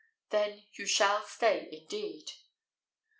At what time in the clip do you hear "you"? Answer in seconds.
0.71-0.87